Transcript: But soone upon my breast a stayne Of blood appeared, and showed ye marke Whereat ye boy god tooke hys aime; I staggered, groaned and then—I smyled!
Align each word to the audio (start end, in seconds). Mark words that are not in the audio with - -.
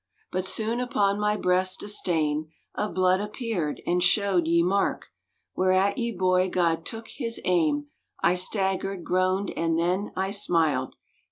But 0.31 0.45
soone 0.45 0.79
upon 0.79 1.19
my 1.19 1.37
breast 1.37 1.83
a 1.83 1.87
stayne 1.87 2.49
Of 2.73 2.95
blood 2.95 3.21
appeared, 3.21 3.83
and 3.85 4.01
showed 4.01 4.47
ye 4.47 4.63
marke 4.63 5.09
Whereat 5.55 5.99
ye 5.99 6.11
boy 6.11 6.49
god 6.49 6.87
tooke 6.87 7.09
hys 7.19 7.39
aime; 7.45 7.85
I 8.19 8.33
staggered, 8.33 9.03
groaned 9.03 9.51
and 9.51 9.77
then—I 9.77 10.31
smyled! 10.31 10.95